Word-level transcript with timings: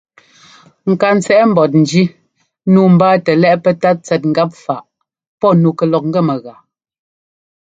Ŋkantsɛꞌ 0.91 1.43
mbɔ́njí 1.51 2.03
nǔu 2.71 2.85
mbáatɛ 2.93 3.31
lɛ́ꞌ 3.41 3.55
pɛ́tát 3.63 3.97
tsɛt 4.05 4.21
ŋgap 4.29 4.51
faꞌ 4.63 4.85
pɔ́ 5.39 5.51
nu 5.61 5.69
kɛ 5.77 5.85
lɔk 5.91 6.03
ŋ́gɛ 6.07 6.21
mɛgáa. 6.27 6.57